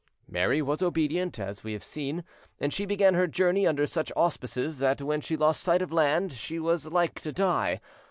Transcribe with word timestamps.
Mary 0.27 0.63
was 0.63 0.81
obedient, 0.81 1.37
as 1.37 1.63
we 1.63 1.73
have 1.73 1.83
seen, 1.83 2.23
and 2.59 2.73
she 2.73 2.87
began 2.87 3.13
her 3.13 3.27
journey 3.27 3.67
under 3.67 3.85
such 3.85 4.11
auspices 4.15 4.79
that 4.79 4.99
when 4.99 5.21
she 5.21 5.37
lost 5.37 5.61
sight 5.61 5.83
of 5.83 5.91
land 5.91 6.31
she 6.33 6.57
was 6.57 6.87
like 6.87 7.19
to 7.19 7.31
die. 7.31 7.79